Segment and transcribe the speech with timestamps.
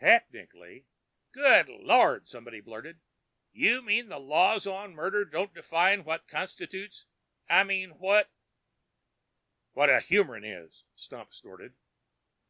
[0.00, 0.86] "Technically"
[1.34, 2.98] "Good Lord!" someone blurted.
[3.52, 7.04] "You mean the laws on murder don't define what constitutes
[7.46, 8.30] I mean, what"
[9.74, 11.74] "What a humern is?" Stump snorted.